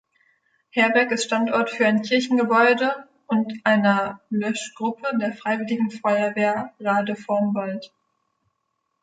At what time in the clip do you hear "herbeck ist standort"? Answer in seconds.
0.71-1.69